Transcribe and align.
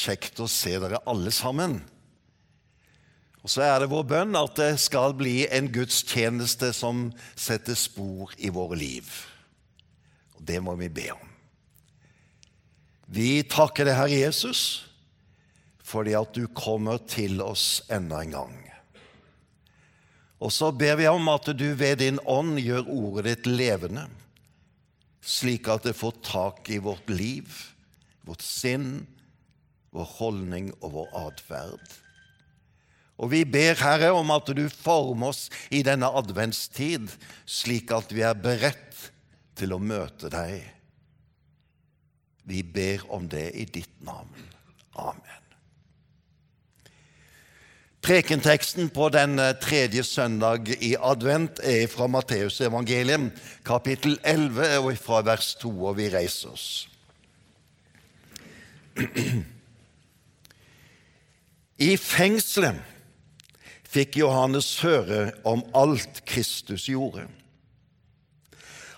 Kjekt 0.00 0.40
å 0.40 0.48
se 0.48 0.76
dere 0.80 1.02
alle 1.10 1.32
sammen. 1.34 1.80
Og 3.40 3.52
så 3.52 3.64
er 3.64 3.80
det 3.80 3.90
vår 3.92 4.06
bønn 4.08 4.36
at 4.36 4.56
det 4.60 4.74
skal 4.82 5.14
bli 5.16 5.46
en 5.48 5.70
gudstjeneste 5.72 6.72
som 6.76 7.08
setter 7.34 7.76
spor 7.78 8.32
i 8.36 8.52
våre 8.52 8.78
liv. 8.80 9.08
Og 10.36 10.44
det 10.48 10.60
må 10.64 10.76
vi 10.80 10.90
be 10.92 11.08
om. 11.14 11.26
Vi 13.10 13.42
takker 13.50 13.88
deg, 13.88 13.96
Herre 13.98 14.20
Jesus, 14.20 14.62
fordi 15.82 16.14
at 16.14 16.36
du 16.36 16.44
kommer 16.54 17.00
til 17.10 17.40
oss 17.42 17.80
enda 17.90 18.20
en 18.22 18.36
gang. 18.36 18.58
Og 20.40 20.52
så 20.54 20.70
ber 20.72 21.00
vi 21.00 21.08
om 21.10 21.26
at 21.32 21.50
du 21.56 21.66
ved 21.76 21.98
din 22.00 22.20
ånd 22.28 22.60
gjør 22.62 22.86
ordet 22.92 23.26
ditt 23.32 23.50
levende 23.50 24.06
slik 25.20 25.68
at 25.68 25.84
det 25.84 25.96
får 25.96 26.20
tak 26.24 26.70
i 26.72 26.80
vårt 26.82 27.08
liv, 27.12 27.48
vårt 28.26 28.44
sinn, 28.44 29.06
vår 29.94 30.08
holdning 30.18 30.70
og 30.80 30.94
vår 30.94 31.16
atferd. 31.26 31.96
Og 33.20 33.32
vi 33.34 33.42
ber, 33.44 33.76
Herre, 33.76 34.12
om 34.16 34.30
at 34.32 34.48
du 34.56 34.64
former 34.72 35.34
oss 35.34 35.48
i 35.68 35.82
denne 35.84 36.08
adventstid, 36.08 37.10
slik 37.44 37.92
at 37.92 38.14
vi 38.16 38.24
er 38.24 38.38
beredt 38.38 39.10
til 39.60 39.74
å 39.76 39.82
møte 39.82 40.30
deg. 40.32 40.64
Vi 42.48 42.62
ber 42.64 43.04
om 43.12 43.28
det 43.28 43.50
i 43.60 43.66
ditt 43.68 44.00
navn. 44.06 44.48
Amen. 44.96 45.36
Prekenteksten 48.00 48.88
på 48.88 49.10
den 49.12 49.36
tredje 49.60 50.02
søndag 50.08 50.72
i 50.80 50.94
advent 50.96 51.60
er 51.60 51.84
fra 51.92 52.08
Matteusevangeliet, 52.08 53.36
kapittel 53.68 54.16
11, 54.24 54.78
og 54.80 54.96
fra 54.96 55.20
vers 55.28 55.52
2, 55.60 55.68
og 55.90 55.98
vi 56.00 56.08
reiser 56.08 56.56
oss. 56.56 56.88
I 61.80 61.94
fengselet 61.96 62.80
fikk 63.90 64.20
Johannes 64.20 64.68
høre 64.84 65.30
om 65.48 65.62
alt 65.74 66.20
Kristus 66.28 66.84
gjorde. 66.90 67.24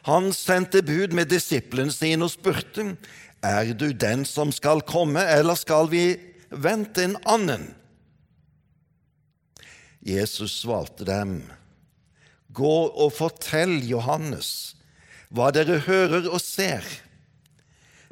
Han 0.08 0.33
sendte 0.34 0.83
bud 0.83 1.14
med 1.14 1.30
disiplene 1.30 1.94
sine 1.94 2.27
og 2.27 2.34
spurte, 2.34 2.97
Er 3.42 3.72
du 3.74 3.92
den 3.92 4.24
som 4.27 4.52
skal 4.52 4.83
komme, 4.83 5.22
eller 5.22 5.55
skal 5.55 5.89
vi 5.91 6.19
vente 6.50 7.05
en 7.05 7.16
annen? 7.22 7.70
Jesus 10.02 10.61
svarte 10.62 11.06
dem, 11.06 11.42
Gå 12.50 12.77
og 12.90 13.14
fortell 13.14 13.78
Johannes 13.86 14.74
hva 15.33 15.48
dere 15.55 15.78
hører 15.86 16.27
og 16.28 16.42
ser. 16.45 16.84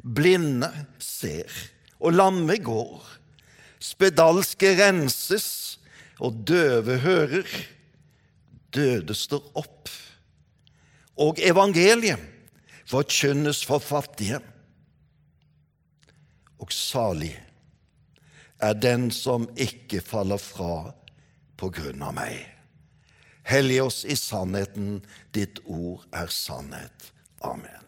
Blinde 0.01 0.71
ser, 0.97 1.51
og 2.01 2.15
lamme 2.17 2.55
går. 2.57 3.20
Spedalske 3.81 4.75
renses, 4.77 5.79
og 6.21 6.43
døve 6.45 6.99
hører. 7.01 7.47
Døde 8.73 9.15
står 9.17 9.47
opp. 9.57 9.89
Og 11.21 11.41
evangeliet 11.41 12.21
forkynnes 12.87 13.63
for 13.65 13.81
fattige. 13.83 14.39
Og 16.61 16.71
salig 16.73 17.33
er 18.61 18.77
den 18.77 19.09
som 19.11 19.49
ikke 19.57 20.03
faller 20.05 20.41
fra 20.41 20.91
på 21.57 21.69
grunn 21.73 22.03
av 22.05 22.13
meg. 22.17 22.37
Hellig 23.49 23.81
oss 23.81 24.03
i 24.05 24.15
sannheten, 24.17 24.99
ditt 25.33 25.63
ord 25.65 26.05
er 26.13 26.29
sannhet. 26.29 27.09
Amen. 27.41 27.80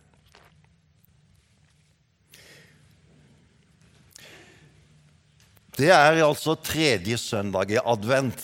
Det 5.74 5.90
er 5.90 6.20
altså 6.22 6.54
tredje 6.62 7.18
søndag 7.18 7.72
i 7.74 7.80
advent. 7.82 8.44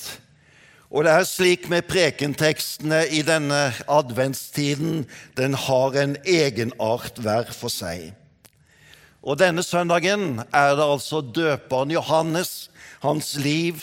Og 0.89 1.05
det 1.05 1.11
er 1.13 1.27
slik 1.29 1.67
med 1.69 1.85
prekentekstene 1.85 3.03
i 3.13 3.21
denne 3.21 3.69
adventstiden, 3.85 5.03
den 5.37 5.53
har 5.53 5.93
en 6.01 6.15
egenart 6.25 7.21
hver 7.21 7.51
for 7.53 7.69
seg. 7.69 8.09
Og 9.21 9.37
denne 9.37 9.61
søndagen 9.61 10.39
er 10.49 10.73
det 10.79 10.87
altså 10.87 11.21
døperen 11.21 11.93
Johannes, 11.93 12.71
hans 13.05 13.35
liv, 13.37 13.77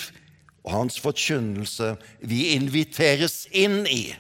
og 0.67 0.73
hans 0.73 0.99
forkynnelse 0.99 1.93
vi 2.27 2.49
inviteres 2.57 3.45
inn 3.55 3.85
i, 3.87 4.17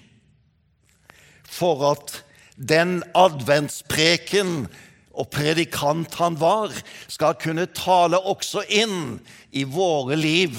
for 1.43 1.82
at 1.91 2.20
den 2.54 3.00
adventspreken 3.19 4.69
og 5.16 5.31
predikant 5.32 6.19
han 6.21 6.37
var, 6.41 6.75
skal 7.09 7.38
kunne 7.41 7.66
tale 7.72 8.21
også 8.21 8.66
inn 8.69 9.16
i 9.56 9.65
våre 9.65 10.19
liv, 10.19 10.59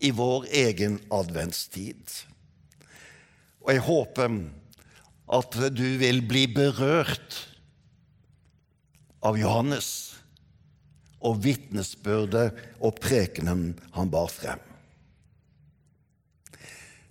i 0.00 0.10
vår 0.14 0.46
egen 0.54 0.98
adventstid. 1.12 2.00
Og 3.64 3.74
jeg 3.74 3.84
håper 3.84 4.38
at 5.38 5.58
du 5.76 5.86
vil 6.00 6.22
bli 6.24 6.46
berørt 6.48 7.42
av 9.26 9.36
Johannes 9.36 9.90
og 11.18 11.42
vitnesbyrdet 11.44 12.54
og 12.78 13.00
prekenen 13.02 13.74
han 13.96 14.10
bar 14.12 14.30
frem. 14.32 14.62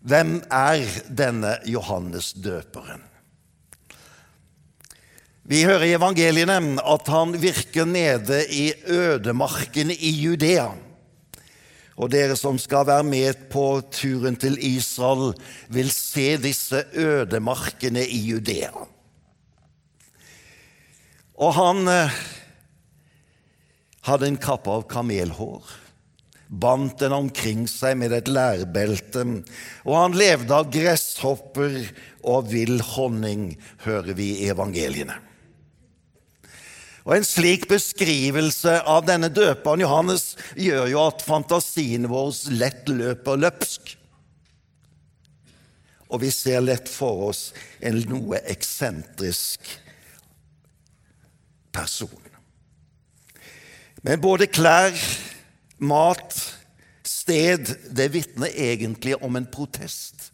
Hvem 0.08 0.38
er 0.54 0.88
denne 1.12 1.58
Johannes 1.68 2.32
døperen? 2.34 3.04
Vi 5.48 5.62
hører 5.64 5.86
i 5.88 5.94
evangeliene 5.96 6.58
at 6.84 7.08
han 7.08 7.32
virker 7.40 7.88
nede 7.88 8.42
i 8.52 8.66
ødemarkene 8.84 9.96
i 9.96 10.10
Judea. 10.20 10.74
Og 11.96 12.12
dere 12.12 12.36
som 12.36 12.60
skal 12.60 12.84
være 12.90 13.06
med 13.08 13.46
på 13.50 13.80
turen 13.96 14.36
til 14.36 14.58
Israel, 14.60 15.32
vil 15.72 15.88
se 15.94 16.36
disse 16.44 16.84
ødemarkene 16.92 18.04
i 18.04 18.20
Judea. 18.28 18.74
Og 21.40 21.56
han 21.56 21.88
eh, 21.88 22.18
hadde 24.10 24.28
en 24.28 24.40
kappe 24.42 24.74
av 24.74 24.84
kamelhår 24.92 25.76
bandt 26.48 27.02
den 27.02 27.12
omkring 27.16 27.66
seg 27.68 27.98
med 28.00 28.14
et 28.16 28.30
lærbelte, 28.32 29.24
og 29.84 29.96
han 29.96 30.16
levde 30.16 30.56
av 30.56 30.70
gresshopper 30.72 31.82
og 32.24 32.52
vill 32.54 32.80
honning, 32.96 33.50
hører 33.84 34.16
vi 34.16 34.30
i 34.38 34.52
evangeliene. 34.52 35.18
Og 37.08 37.16
En 37.16 37.24
slik 37.24 37.70
beskrivelse 37.72 38.82
av 38.84 39.06
denne 39.08 39.30
døperen 39.32 39.80
Johannes 39.80 40.34
gjør 40.60 40.90
jo 40.92 41.06
at 41.08 41.24
fantasien 41.24 42.10
vår 42.12 42.34
lett 42.60 42.92
løper 42.92 43.40
løpsk. 43.40 43.94
Og 46.12 46.20
vi 46.24 46.32
ser 46.36 46.66
lett 46.66 46.92
for 46.92 47.30
oss 47.30 47.42
en 47.80 48.02
noe 48.12 48.42
eksentrisk 48.52 49.72
person. 51.72 52.28
Men 54.04 54.20
både 54.24 54.52
klær 54.52 54.96
mat, 55.80 56.36
sted, 57.08 57.72
det 57.96 58.12
vitner 58.12 58.52
egentlig 58.52 59.16
om 59.24 59.40
en 59.40 59.48
protest. 59.48 60.34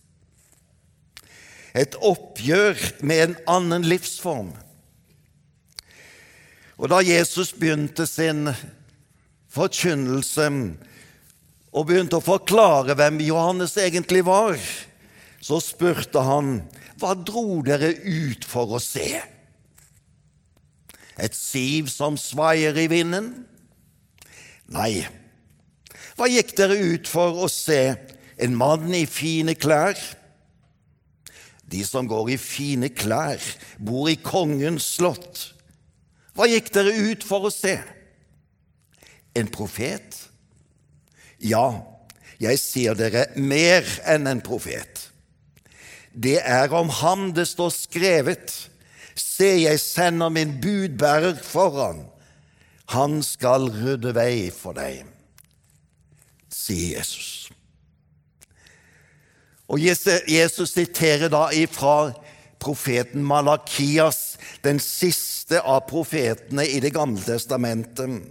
Et 1.77 1.95
oppgjør 2.01 2.77
med 3.05 3.27
en 3.27 3.41
annen 3.59 3.85
livsform. 3.85 4.53
Og 6.77 6.89
da 6.89 7.01
Jesus 7.05 7.53
begynte 7.53 8.07
sin 8.09 8.49
forkynnelse 9.53 10.47
og 11.73 11.87
begynte 11.89 12.17
å 12.17 12.25
forklare 12.25 12.95
hvem 12.97 13.21
Johannes 13.25 13.75
egentlig 13.81 14.23
var, 14.25 14.57
så 15.43 15.59
spurte 15.61 16.23
han, 16.23 16.61
hva 17.01 17.13
dro 17.17 17.61
dere 17.65 17.91
ut 17.93 18.45
for 18.47 18.77
å 18.77 18.81
se? 18.81 19.19
Et 21.21 21.35
siv 21.35 21.91
som 21.93 22.17
svaier 22.17 22.77
i 22.79 22.87
vinden? 22.89 23.33
Nei, 24.73 25.03
hva 26.17 26.29
gikk 26.29 26.53
dere 26.57 26.77
ut 26.77 27.09
for 27.09 27.43
å 27.45 27.49
se? 27.51 27.95
En 28.41 28.55
mann 28.57 28.89
i 28.95 29.05
fine 29.09 29.53
klær? 29.57 29.97
De 31.69 31.81
som 31.85 32.07
går 32.09 32.33
i 32.33 32.37
fine 32.41 32.89
klær, 32.93 33.41
bor 33.81 34.09
i 34.09 34.17
kongens 34.21 34.87
slott. 34.97 35.52
Hva 36.33 36.47
gikk 36.49 36.71
dere 36.73 36.93
ut 37.11 37.25
for 37.25 37.47
å 37.47 37.53
se? 37.53 37.77
En 39.37 39.49
profet? 39.53 40.17
Ja, 41.43 41.83
jeg 42.41 42.59
sier 42.61 42.97
dere 42.97 43.27
mer 43.37 43.85
enn 44.09 44.29
en 44.29 44.41
profet. 44.45 45.07
Det 46.13 46.39
er 46.41 46.73
om 46.77 46.89
ham 47.01 47.31
det 47.33 47.45
står 47.49 47.73
skrevet. 47.73 48.53
Se, 49.17 49.49
jeg 49.65 49.79
sender 49.81 50.33
min 50.33 50.57
budbærer 50.61 51.37
foran. 51.45 52.03
Han 52.93 53.21
skal 53.25 53.69
rydde 53.73 54.13
vei 54.13 54.49
for 54.53 54.75
deg, 54.77 55.05
sier 56.51 56.99
Jesus. 56.99 57.29
Og 59.71 59.79
Jesus 59.81 60.73
siterer 60.75 61.31
da 61.31 61.47
ifra 61.55 62.11
profeten 62.63 63.23
Malakias, 63.27 64.37
den 64.63 64.79
siste 64.79 65.59
av 65.61 65.83
profetene 65.89 66.65
i 66.65 66.79
Det 66.79 66.93
gamle 66.95 67.21
testamentet, 67.21 68.23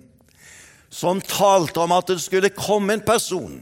som 0.89 1.21
talte 1.21 1.81
om 1.81 1.93
at 1.93 2.09
det 2.09 2.21
skulle 2.21 2.53
komme 2.57 2.97
en 2.97 3.05
person 3.05 3.61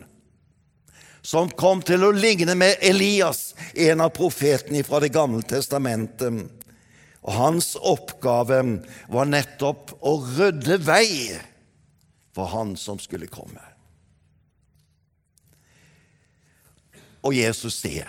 som 1.22 1.50
kom 1.52 1.82
til 1.84 2.04
å 2.04 2.14
ligne 2.16 2.54
med 2.56 2.80
Elias, 2.80 3.54
en 3.74 4.00
av 4.00 4.14
profetene 4.16 4.82
fra 4.86 5.02
Det 5.02 5.12
gamle 5.12 5.42
testamentet. 5.44 6.46
Og 7.20 7.34
hans 7.36 7.74
oppgave 7.76 8.62
var 9.12 9.28
nettopp 9.28 9.92
å 10.00 10.14
rydde 10.38 10.78
vei 10.80 11.36
for 12.32 12.48
han 12.54 12.72
som 12.80 12.98
skulle 13.02 13.28
komme. 13.28 13.60
Og 17.20 17.34
Jesus 17.36 17.74
sier, 17.82 18.08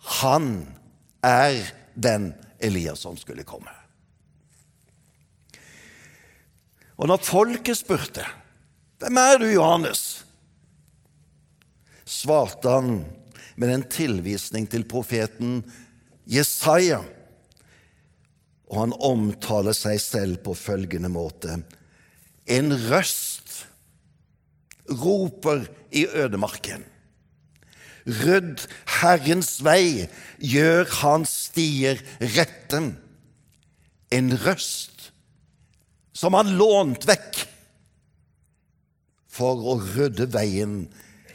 'Han 0.00 0.74
er 1.22 1.77
den 1.98 2.30
Elias 2.58 3.02
som 3.02 3.16
skulle 3.18 3.44
komme'. 3.46 3.74
Og 6.98 7.06
når 7.06 7.22
folket 7.22 7.78
spurte, 7.78 8.24
'Hvem 8.98 9.16
er 9.16 9.38
du, 9.38 9.46
Johannes?' 9.46 10.24
svarte 12.08 12.70
han 12.70 13.04
med 13.56 13.74
en 13.74 13.82
tilvisning 13.82 14.66
til 14.70 14.86
profeten 14.88 15.62
Jesaja. 16.26 17.02
Og 18.68 18.80
han 18.80 18.94
omtaler 19.00 19.76
seg 19.76 20.00
selv 20.00 20.42
på 20.44 20.54
følgende 20.54 21.08
måte.: 21.08 21.62
En 22.46 22.72
røst 22.88 23.66
roper 24.88 25.66
i 25.90 26.06
ødemarken. 26.06 26.84
Rydd 28.08 28.64
Herrens 28.98 29.58
vei, 29.64 30.08
gjør 30.40 30.88
Hans 31.02 31.34
stier 31.48 32.00
retten. 32.36 32.94
En 34.08 34.32
røst 34.40 35.10
som 36.16 36.34
han 36.34 36.56
lånt 36.58 37.04
vekk 37.06 37.42
for 39.38 39.60
å 39.70 39.76
rydde 39.94 40.26
veien 40.34 40.80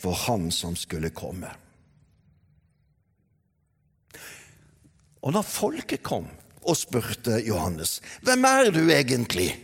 for 0.02 0.18
Han 0.26 0.50
som 0.52 0.76
skulle 0.76 1.14
komme. 1.16 1.52
Og 5.24 5.32
når 5.32 5.46
folket 5.48 6.04
kom 6.04 6.26
og 6.64 6.76
spurte 6.76 7.40
Johannes, 7.46 8.02
'Hvem 8.24 8.46
er 8.46 8.72
du 8.72 8.84
egentlig?' 8.90 9.56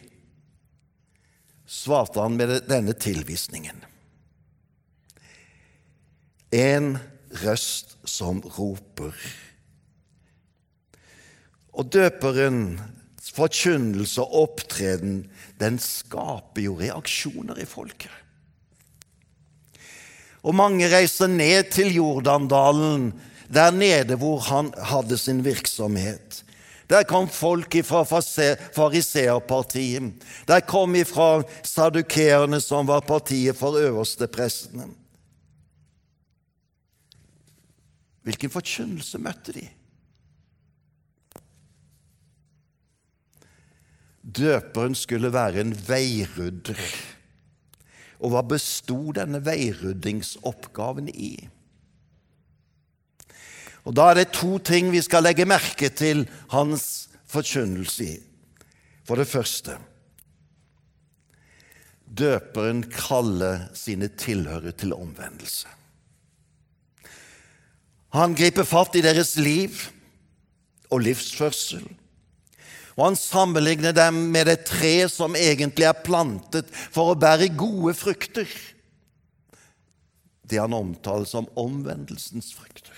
svarte 1.69 2.21
han 2.21 2.37
med 2.37 2.63
denne 2.69 2.93
tilvisningen. 2.93 3.83
En 6.51 6.97
røst 7.43 7.97
som 8.09 8.41
roper. 8.57 9.13
Og 11.73 11.93
døperen 11.93 12.79
forkynnelse 13.39 14.23
og 14.23 14.33
opptreden, 14.43 15.23
den 15.59 15.79
skaper 15.81 16.61
jo 16.65 16.77
reaksjoner 16.79 17.61
i 17.61 17.67
folket. 17.69 18.11
Og 20.39 20.55
mange 20.55 20.87
reiser 20.87 21.27
ned 21.27 21.71
til 21.75 21.91
Jordandalen, 21.93 23.11
der 23.51 23.71
nede 23.75 24.15
hvor 24.19 24.39
han 24.47 24.71
hadde 24.77 25.17
sin 25.19 25.43
virksomhet. 25.45 26.43
Der 26.89 27.03
kom 27.03 27.29
folk 27.29 27.75
fra 27.85 28.03
fariseerpartiet. 28.03 30.13
Der 30.47 30.59
kom 30.59 30.95
ifra 30.95 31.43
sadukeerne, 31.63 32.61
som 32.61 32.87
var 32.87 32.99
partiet 33.05 33.57
for 33.57 33.77
øverste 33.77 34.27
Hvilken 38.29 38.51
forkynnelse 38.53 39.17
møtte 39.25 39.53
de? 39.55 39.63
Døperen 44.21 44.93
skulle 44.93 45.31
være 45.33 45.63
en 45.63 45.71
veirydder. 45.73 46.81
Og 48.19 48.35
hva 48.35 48.43
bestod 48.45 49.15
denne 49.17 49.41
veiryddingsoppgaven 49.41 51.09
i? 51.09 51.31
Og 53.87 53.95
Da 53.97 54.11
er 54.11 54.19
det 54.19 54.35
to 54.37 54.59
ting 54.59 54.91
vi 54.93 55.01
skal 55.01 55.25
legge 55.25 55.49
merke 55.49 55.89
til 55.89 56.27
hans 56.51 57.09
forkynnelse 57.25 58.05
i. 58.05 58.15
For 59.09 59.17
det 59.17 59.25
første 59.31 59.79
Døperen 62.05 62.83
kaller 62.93 63.71
sine 63.73 64.13
tilhørere 64.13 64.71
til 64.77 64.93
omvendelse. 64.93 65.78
Han 68.15 68.33
griper 68.37 68.65
fatt 68.65 68.95
i 68.97 69.03
deres 69.05 69.35
liv 69.37 69.77
og 70.89 71.03
livsførsel. 71.05 71.83
Og 72.97 73.05
han 73.05 73.19
sammenligner 73.19 73.93
dem 73.95 74.17
med 74.33 74.49
et 74.51 74.65
tre 74.67 74.93
som 75.11 75.37
egentlig 75.37 75.85
er 75.87 76.01
plantet 76.03 76.67
for 76.91 77.13
å 77.13 77.19
bære 77.19 77.51
gode 77.55 77.93
frukter. 77.95 78.49
Det 80.49 80.59
han 80.59 80.73
omtaler 80.73 81.29
som 81.29 81.47
omvendelsens 81.59 82.51
frukter. 82.57 82.97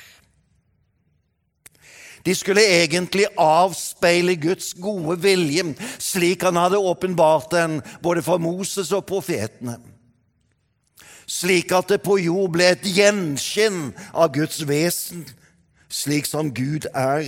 De 2.25 2.33
skulle 2.37 2.61
egentlig 2.61 3.25
avspeile 3.41 4.35
Guds 4.37 4.75
gode 4.77 5.17
vilje, 5.23 5.71
slik 5.97 6.45
han 6.45 6.59
hadde 6.61 6.77
åpenbart 6.77 7.49
den 7.53 7.79
både 8.01 8.21
for 8.25 8.41
Moses 8.41 8.93
og 8.93 9.07
profetene 9.09 9.79
slik 11.31 11.71
at 11.75 11.91
det 11.91 12.01
på 12.03 12.17
jord 12.19 12.51
ble 12.57 12.73
et 12.73 12.87
gjenskinn 12.87 13.91
av 14.11 14.33
Guds 14.35 14.61
vesen, 14.67 15.23
slik 15.91 16.27
som 16.27 16.51
Gud 16.55 16.87
er 16.91 17.27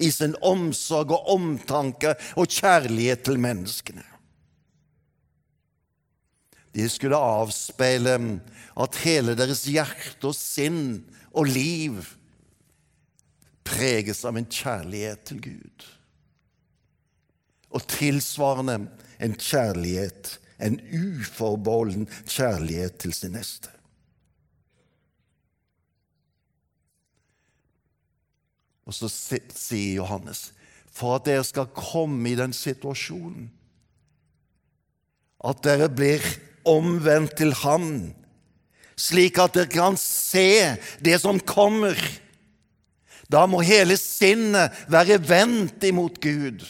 i 0.00 0.10
sin 0.14 0.36
omsorg 0.46 1.12
og 1.14 1.28
omtanke 1.34 2.14
og 2.38 2.50
kjærlighet 2.50 3.24
til 3.26 3.40
menneskene. 3.42 4.06
De 6.70 6.86
skulle 6.86 7.18
avspeile 7.18 8.16
at 8.78 8.98
hele 9.02 9.34
deres 9.38 9.64
hjerte 9.66 10.30
og 10.30 10.36
sinn 10.38 11.00
og 11.34 11.50
liv 11.50 11.98
preges 13.66 14.22
av 14.26 14.38
en 14.38 14.46
kjærlighet 14.46 15.24
til 15.30 15.42
Gud. 15.42 15.88
Og 17.74 17.82
tilsvarende 17.90 18.78
en 19.22 19.34
kjærlighet 19.34 20.36
en 20.60 20.78
uforbeholden 20.92 22.08
kjærlighet 22.24 22.98
til 23.00 23.14
sin 23.16 23.36
neste. 23.36 23.72
Og 28.86 28.96
så 28.96 29.08
sier 29.10 30.00
Johannes 30.00 30.50
for 30.90 31.16
at 31.16 31.28
dere 31.28 31.46
skal 31.46 31.70
komme 31.76 32.32
i 32.32 32.38
den 32.38 32.54
situasjonen 32.56 33.50
at 35.40 35.62
dere 35.64 35.88
blir 35.88 36.24
omvendt 36.68 37.38
til 37.38 37.54
ham, 37.62 37.86
slik 39.00 39.38
at 39.40 39.54
dere 39.56 39.70
kan 39.72 39.96
se 39.96 40.76
det 41.00 41.16
som 41.22 41.40
kommer. 41.40 41.96
Da 43.30 43.46
må 43.48 43.62
hele 43.64 43.96
sinnet 43.96 44.74
være 44.90 45.20
vendt 45.22 45.86
imot 45.88 46.18
Gud 46.20 46.66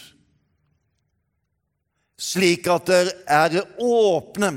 slik 2.20 2.68
at 2.68 2.90
dere 2.90 3.14
er 3.24 3.62
åpne 3.80 4.52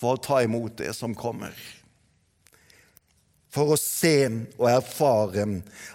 for 0.00 0.16
å 0.16 0.22
ta 0.24 0.40
imot 0.44 0.78
det 0.80 0.94
som 0.96 1.14
kommer. 1.16 1.52
For 3.50 3.74
å 3.74 3.78
se 3.80 4.14
og 4.56 4.68
erfare 4.70 5.44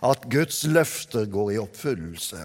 at 0.06 0.28
Guds 0.30 0.62
løfter 0.68 1.26
går 1.32 1.56
i 1.56 1.60
oppfyllelse. 1.64 2.44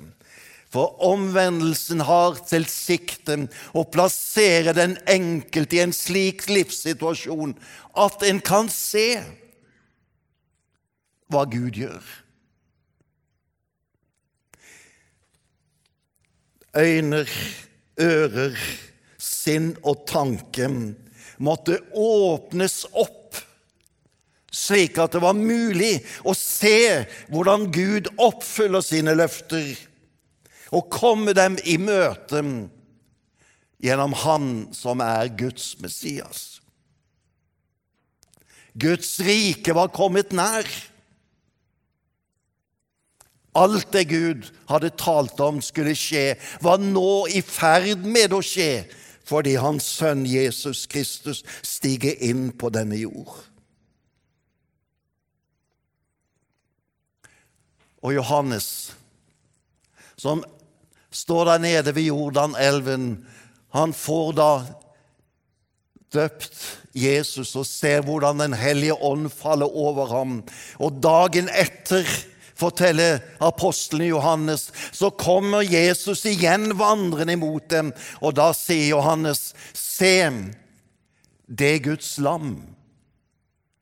For 0.70 0.94
omvendelsen 1.02 2.04
har 2.06 2.38
til 2.46 2.64
sikte 2.70 3.36
å 3.74 3.82
plassere 3.90 4.72
den 4.76 4.94
enkelte 5.10 5.76
i 5.76 5.82
en 5.82 5.94
slik 5.94 6.46
livssituasjon 6.46 7.56
at 7.98 8.22
en 8.28 8.38
kan 8.38 8.70
se 8.70 9.08
hva 11.30 11.42
Gud 11.50 11.74
gjør. 11.78 12.06
Øyner 16.78 17.26
ører, 18.00 18.56
sinn 19.20 19.74
og 19.84 20.06
tanke 20.08 20.68
måtte 21.40 21.78
åpnes 21.96 22.82
opp, 22.92 23.38
slik 24.50 24.98
at 25.00 25.14
det 25.14 25.22
var 25.22 25.36
mulig 25.38 26.00
å 26.26 26.34
se 26.36 27.06
hvordan 27.30 27.68
Gud 27.72 28.10
oppfyller 28.20 28.84
sine 28.84 29.14
løfter, 29.16 29.72
og 30.70 30.90
komme 30.92 31.34
dem 31.34 31.56
i 31.66 31.76
møte 31.82 32.42
gjennom 33.82 34.14
Han 34.22 34.46
som 34.76 35.02
er 35.02 35.32
Guds 35.38 35.72
Messias. 35.82 36.60
Guds 38.78 39.16
rike 39.24 39.74
var 39.74 39.90
kommet 39.94 40.30
nær. 40.36 40.66
Alt 43.58 43.92
det 43.92 44.04
Gud 44.12 44.46
hadde 44.70 44.92
talt 44.94 45.40
om 45.42 45.58
skulle 45.64 45.96
skje, 45.98 46.36
var 46.62 46.78
nå 46.82 47.26
i 47.34 47.42
ferd 47.42 48.06
med 48.06 48.34
å 48.36 48.42
skje 48.44 48.86
fordi 49.30 49.52
Hans 49.62 49.86
Sønn 49.86 50.24
Jesus 50.26 50.88
Kristus 50.90 51.44
stiger 51.62 52.16
inn 52.18 52.48
på 52.58 52.66
denne 52.74 52.96
jord. 52.98 53.36
Og 58.02 58.16
Johannes, 58.16 58.90
som 60.18 60.42
står 61.14 61.52
der 61.52 61.62
nede 61.62 61.94
ved 61.94 62.08
Jordanelven, 62.08 63.06
han 63.76 63.94
får 63.94 64.32
da 64.40 64.50
døpt 66.10 66.58
Jesus 66.96 67.52
og 67.54 67.68
ser 67.68 68.02
hvordan 68.02 68.40
Den 68.42 68.56
hellige 68.58 68.96
ånd 68.98 69.28
faller 69.30 69.70
over 69.70 70.10
ham. 70.10 70.40
Og 70.82 70.98
dagen 71.02 71.50
etter, 71.54 72.08
forteller 72.60 73.20
apostelen 73.42 74.10
Johannes, 74.10 74.68
så 74.92 75.10
kommer 75.10 75.64
Jesus 75.66 76.26
igjen 76.28 76.74
vandrende 76.78 77.34
imot 77.38 77.70
dem, 77.72 77.94
og 78.20 78.36
da 78.38 78.50
sier 78.56 78.92
Johannes, 78.92 79.50
se, 79.72 80.28
det 81.48 81.72
er 81.74 81.88
Guds 81.90 82.12
lam 82.22 82.52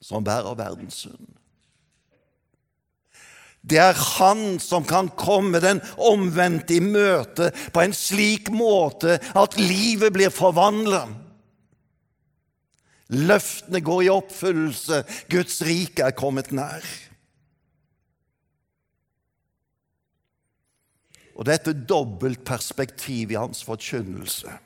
som 0.00 0.25
bærer 0.25 0.56
verdens 0.56 1.02
synd. 1.04 1.26
Det 3.68 3.80
er 3.82 3.92
Han 4.16 4.58
som 4.62 4.85
kan 4.87 5.11
komme 5.18 5.61
den 5.61 5.82
omvendte 6.00 6.78
i 6.78 6.80
møte 6.80 7.50
på 7.75 7.82
en 7.82 7.92
slik 7.92 8.49
måte 8.54 9.18
at 9.18 9.58
livet 9.61 10.14
blir 10.14 10.32
forvandlet. 10.32 11.11
Løftene 13.08 13.80
går 13.85 14.02
i 14.04 14.11
oppfyllelse. 14.12 15.02
Guds 15.32 15.61
rike 15.64 16.04
er 16.06 16.16
kommet 16.16 16.52
nær. 16.52 16.85
Og 21.38 21.47
dette 21.47 21.73
dobbeltperspektivet 21.73 23.37
i 23.37 23.38
hans 23.38 23.62
forkynnelse 23.66 24.57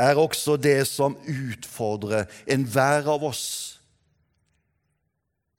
er 0.00 0.18
også 0.18 0.56
det 0.56 0.80
som 0.88 1.14
utfordrer 1.28 2.24
enhver 2.50 3.06
av 3.12 3.22
oss, 3.28 3.44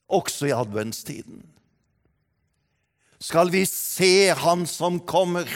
også 0.09 0.49
i 0.49 0.55
adventstiden. 0.55 1.43
Skal 3.23 3.53
vi 3.53 3.63
se 3.69 4.33
Han 4.35 4.65
som 4.67 4.99
kommer? 4.99 5.47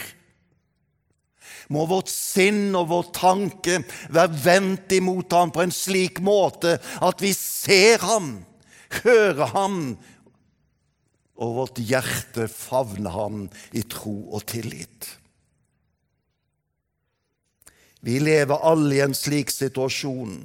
må 1.74 1.86
vårt 1.88 2.08
sinn 2.12 2.76
og 2.78 2.90
vår 2.92 3.10
tanke 3.16 3.82
være 4.14 4.40
vendt 4.44 4.94
imot 4.96 5.34
ham 5.36 5.52
på 5.52 5.66
en 5.66 5.74
slik 5.74 6.22
måte 6.24 6.78
at 7.04 7.24
vi 7.24 7.34
ser 7.36 8.04
ham, 8.04 8.30
hører 9.04 9.52
ham, 9.52 9.82
og 11.38 11.56
vårt 11.60 11.80
hjerte 11.82 12.48
favner 12.50 13.14
ham 13.14 13.46
i 13.78 13.84
tro 13.86 14.16
og 14.34 14.46
tillit. 14.50 15.10
Vi 18.02 18.20
lever 18.22 18.66
alle 18.66 18.98
i 18.98 19.04
en 19.06 19.16
slik 19.18 19.52
situasjon 19.54 20.38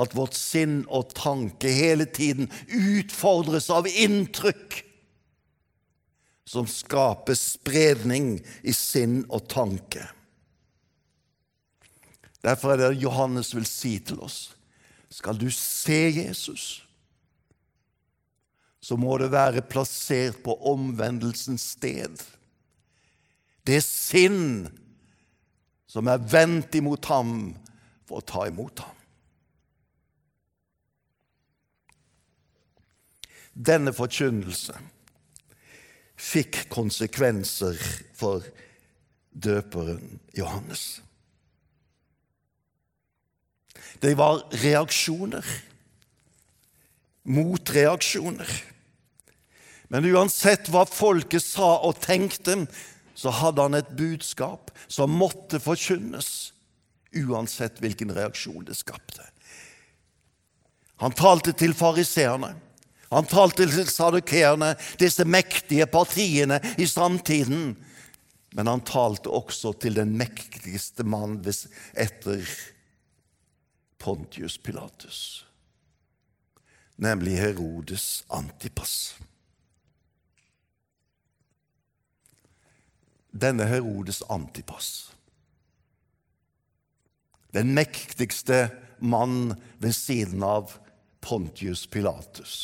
at 0.00 0.14
vårt 0.16 0.34
sinn 0.34 0.82
og 0.90 1.14
tanke 1.14 1.70
hele 1.70 2.06
tiden 2.10 2.50
utfordres 2.68 3.70
av 3.70 3.86
inntrykk 3.90 4.80
som 6.50 6.66
skaper 6.68 7.38
spredning 7.38 8.36
i 8.62 8.74
sinn 8.76 9.22
og 9.30 9.46
tanke. 9.50 10.02
Derfor 12.44 12.74
er 12.74 12.82
det 12.82 13.02
Johannes 13.02 13.54
vil 13.56 13.66
si 13.66 13.96
til 14.04 14.20
oss 14.22 14.50
skal 15.14 15.38
du 15.38 15.46
se 15.54 16.10
Jesus, 16.10 16.83
så 18.84 18.96
må 19.00 19.16
det 19.16 19.30
være 19.32 19.64
plassert 19.64 20.42
på 20.44 20.58
omvendelsens 20.68 21.70
sted. 21.78 22.20
Det 23.64 23.78
er 23.78 23.86
sinn 23.86 24.66
som 25.88 26.10
er 26.10 26.20
vendt 26.20 26.76
imot 26.76 27.08
ham 27.08 27.30
for 28.04 28.20
å 28.20 28.26
ta 28.28 28.42
imot 28.50 28.82
ham. 28.84 28.98
Denne 33.54 33.94
forkynnelse 33.94 34.76
fikk 36.18 36.64
konsekvenser 36.74 37.78
for 38.18 38.44
døperen 39.30 40.18
Johannes. 40.36 40.98
Det 44.02 44.12
var 44.18 44.42
reaksjoner. 44.60 45.46
Motreaksjoner. 47.24 48.73
Men 49.92 50.06
uansett 50.08 50.70
hva 50.72 50.84
folket 50.88 51.44
sa 51.44 51.76
og 51.84 52.00
tenkte, 52.02 52.64
så 53.14 53.30
hadde 53.30 53.62
han 53.62 53.78
et 53.78 53.92
budskap 53.96 54.72
som 54.90 55.12
måtte 55.14 55.60
forkynnes, 55.62 56.52
uansett 57.14 57.78
hvilken 57.82 58.10
reaksjon 58.14 58.64
det 58.66 58.76
skapte. 58.78 59.22
Han 61.02 61.14
talte 61.14 61.52
til 61.54 61.74
fariseerne. 61.76 62.54
Han 63.14 63.26
talte 63.30 63.66
til 63.70 63.86
sadukeerne, 63.90 64.72
disse 64.98 65.26
mektige 65.28 65.86
partiene 65.90 66.58
i 66.80 66.86
samtiden. 66.90 67.74
Men 68.54 68.70
han 68.70 68.82
talte 68.86 69.30
også 69.34 69.74
til 69.82 69.98
den 69.98 70.14
mektigste 70.18 71.06
mann 71.06 71.40
etter 71.44 72.42
Pontius 73.98 74.58
Pilatus, 74.58 75.46
nemlig 77.00 77.38
Herodes 77.40 78.24
Antipas. 78.28 79.14
Denne 83.34 83.66
Herodes 83.66 84.22
Antipas, 84.30 85.10
den 87.50 87.74
mektigste 87.74 88.68
mann 89.02 89.56
ved 89.82 89.94
siden 89.94 90.42
av 90.46 90.76
Pontius 91.20 91.82
Pilatus, 91.90 92.54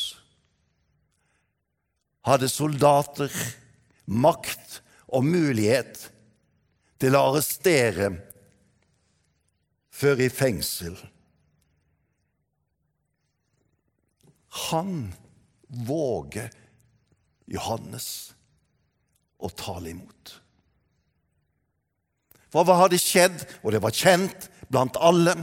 hadde 2.23 2.47
soldater, 2.47 3.31
makt 4.05 4.79
og 5.11 5.27
mulighet 5.27 6.05
til 7.01 7.17
å 7.17 7.25
arrestere 7.31 8.11
før 9.91 10.23
i 10.23 10.29
fengsel. 10.31 10.95
Han 14.71 15.11
våger 15.67 16.51
Johannes 17.51 18.07
å 19.41 19.49
tale 19.49 19.91
imot. 19.95 20.40
For 22.51 22.67
hva 22.67 22.81
hadde 22.83 22.99
skjedd? 22.99 23.43
Og 23.63 23.73
det 23.73 23.81
var 23.83 23.95
kjent 23.95 24.49
blant 24.71 24.99
alle. 24.99 25.35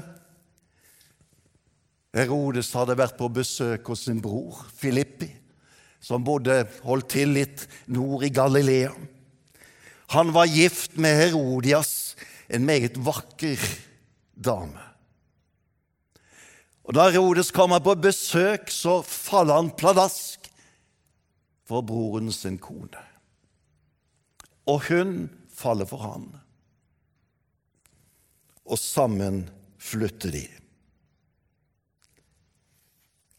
Herodes 2.17 2.73
hadde 2.77 2.97
vært 2.99 3.19
på 3.19 3.29
besøk 3.33 3.89
hos 3.93 4.07
sin 4.09 4.21
bror 4.25 4.65
Filippi, 4.77 5.29
som 6.01 6.25
bodde 6.25 6.63
holdt 6.87 7.13
til 7.15 7.35
litt 7.37 7.67
nord 7.93 8.25
i 8.27 8.33
Galilea. 8.33 8.93
Han 10.17 10.33
var 10.33 10.49
gift 10.49 10.97
med 10.97 11.19
Herodias, 11.21 12.17
en 12.49 12.65
meget 12.65 12.97
vakker 12.97 13.61
dame. 14.33 14.85
Og 16.89 16.95
Da 16.97 17.11
Herodes 17.13 17.51
kommer 17.53 17.83
på 17.85 17.93
besøk, 18.01 18.71
så 18.73 19.03
faller 19.05 19.61
han 19.61 19.75
pladask 19.77 20.49
for 21.69 21.85
broren 21.85 22.33
sin 22.33 22.57
kone. 22.57 23.03
Og 24.65 24.89
hun 24.89 25.29
faller 25.53 25.85
for 25.85 26.01
han. 26.01 26.31
Og 28.69 28.79
sammen 28.81 29.47
flytter 29.81 30.35
de. 30.35 30.45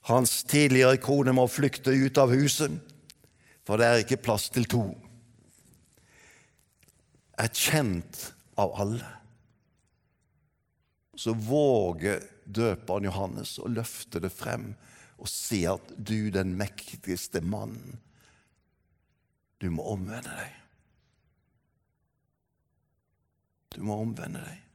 Hans 0.09 0.43
tidligere 0.49 0.97
kone 0.97 1.35
må 1.37 1.45
flykte 1.51 1.93
ut 1.93 2.17
av 2.17 2.33
huset, 2.33 2.73
for 3.67 3.77
det 3.77 3.85
er 3.85 4.01
ikke 4.01 4.23
plass 4.25 4.47
til 4.49 4.65
to. 4.65 4.83
Er 7.37 7.53
kjent 7.53 8.23
av 8.59 8.73
alle. 8.81 9.11
Så 11.13 11.35
våger 11.37 12.23
døperen 12.49 13.05
Johannes 13.05 13.57
å 13.61 13.69
løfte 13.69 14.21
det 14.23 14.31
frem 14.33 14.71
og 15.19 15.27
si 15.27 15.65
at 15.67 15.91
du, 15.97 16.31
den 16.31 16.55
mektigste 16.57 17.41
mannen, 17.43 17.99
du 19.59 19.67
må 19.75 19.83
omvende 19.91 20.31
deg. 20.31 20.55
Du 23.75 23.83
må 23.85 23.99
omvende 23.99 24.41
deg. 24.47 24.68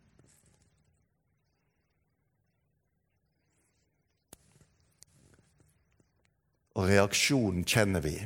Og 6.74 6.88
reaksjonen 6.90 7.66
kjenner 7.68 8.02
vi. 8.04 8.16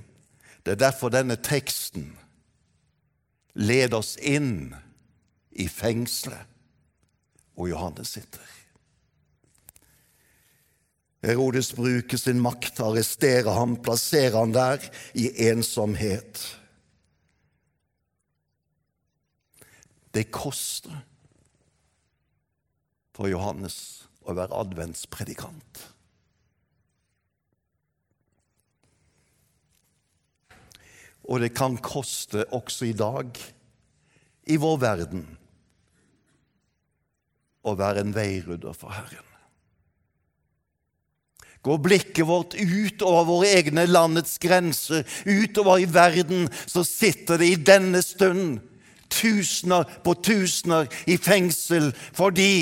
Det 0.64 0.74
er 0.74 0.84
derfor 0.88 1.12
denne 1.12 1.36
teksten 1.40 2.10
leder 3.58 3.98
oss 4.00 4.16
inn 4.20 4.74
i 5.58 5.66
fengselet, 5.68 6.46
hvor 7.54 7.68
Johannes 7.68 8.14
sitter. 8.14 8.54
Herodes 11.24 11.72
bruker 11.74 12.20
sin 12.20 12.38
makt 12.38 12.76
til 12.76 12.86
å 12.86 12.92
arrestere 12.92 13.56
ham, 13.56 13.74
plassere 13.82 14.36
ham 14.38 14.52
der 14.54 14.84
i 15.18 15.26
ensomhet. 15.48 16.44
Det 20.14 20.28
koster 20.34 20.94
for 23.18 23.26
Johannes 23.30 24.06
å 24.22 24.36
være 24.38 24.54
adventspredikant. 24.62 25.82
Og 31.28 31.42
det 31.44 31.52
kan 31.56 31.76
koste 31.84 32.46
også 32.56 32.88
i 32.88 32.96
dag, 32.96 33.36
i 34.48 34.56
vår 34.56 34.78
verden, 34.80 35.26
å 37.68 37.74
være 37.76 38.00
en 38.00 38.14
veirydder 38.16 38.76
for 38.76 38.94
Herren. 38.96 39.24
Går 41.62 41.80
blikket 41.84 42.24
vårt 42.24 42.54
utover 42.54 43.26
våre 43.28 43.50
egne 43.58 43.84
landets 43.90 44.38
grenser, 44.40 45.04
utover 45.26 45.82
i 45.82 45.88
verden, 45.90 46.46
så 46.66 46.84
sitter 46.86 47.42
det 47.42 47.50
i 47.50 47.60
denne 47.60 48.00
stund 48.02 48.60
tusener 49.12 49.84
på 50.04 50.14
tusener 50.24 50.88
i 51.08 51.16
fengsel 51.16 51.90
fordi 52.16 52.52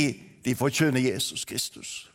de 0.46 0.54
forkynner 0.58 1.02
Jesus 1.02 1.44
Kristus. 1.44 2.06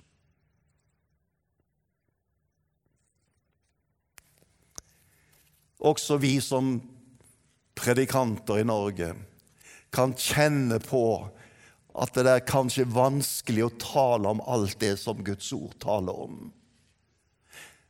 Også 5.82 6.18
vi 6.22 6.36
som 6.44 6.76
predikanter 7.78 8.62
i 8.62 8.68
Norge 8.68 9.14
kan 9.92 10.14
kjenne 10.16 10.78
på 10.84 11.04
at 11.92 12.16
det 12.16 12.30
er 12.32 12.48
kanskje 12.48 12.88
vanskelig 12.88 13.66
å 13.66 13.76
tale 13.82 14.32
om 14.32 14.44
alt 14.48 14.78
det 14.80 14.94
som 15.02 15.20
Guds 15.26 15.50
ord 15.56 15.76
taler 15.84 16.24
om. 16.28 16.38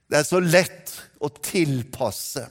Det 0.09 0.19
er 0.19 0.27
så 0.27 0.41
lett 0.41 0.95
å 1.21 1.29
tilpasse 1.29 2.47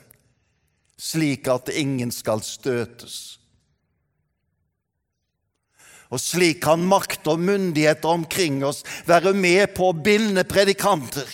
slik 1.01 1.49
at 1.51 1.73
ingen 1.73 2.13
skal 2.15 2.45
støtes. 2.45 3.41
Og 6.11 6.21
slik 6.23 6.63
kan 6.65 6.83
makt 6.87 7.29
og 7.31 7.43
myndigheter 7.43 8.11
omkring 8.11 8.63
oss 8.67 8.83
være 9.09 9.33
med 9.37 9.75
på 9.77 9.91
å 9.91 9.97
binde 9.97 10.45
predikanter 10.49 11.29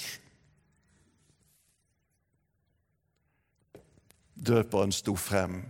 døperen 4.37 4.93
sto 4.93 5.16
frem 5.16 5.62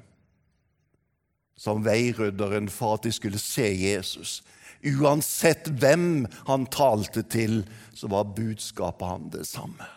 som 1.56 1.84
veirydderen 1.86 2.68
for 2.68 2.98
at 2.98 3.06
de 3.06 3.12
skulle 3.14 3.40
se 3.40 3.64
Jesus. 3.64 4.42
Uansett 4.84 5.70
hvem 5.80 6.26
han 6.46 6.66
talte 6.68 7.24
til, 7.32 7.62
så 7.96 8.10
var 8.12 8.28
budskapet 8.36 9.08
han 9.08 9.30
det 9.32 9.46
samme. 9.48 9.88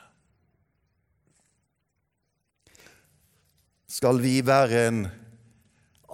Skal 3.90 4.22
vi 4.24 4.40
være 4.46 4.86
en 4.88 5.02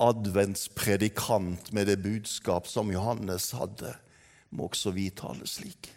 adventspredikant 0.01 1.71
med 1.73 1.87
det 1.91 2.01
budskap 2.03 2.67
som 2.67 2.91
Johannes 2.91 3.51
hadde, 3.55 3.93
må 4.49 4.69
også 4.71 4.91
vi 4.95 5.09
tale 5.13 5.47
slik. 5.47 5.91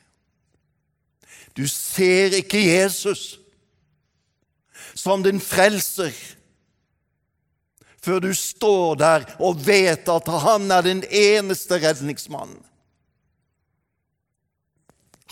Du 1.56 1.64
ser 1.66 2.36
ikke 2.38 2.60
Jesus 2.60 3.38
som 4.94 5.22
din 5.22 5.40
frelser 5.42 6.12
før 8.04 8.20
du 8.22 8.30
står 8.34 8.98
der 9.00 9.26
og 9.42 9.60
vet 9.66 10.08
at 10.10 10.30
han 10.44 10.70
er 10.70 10.86
den 10.86 11.02
eneste 11.04 11.80
redningsmannen. 11.82 12.62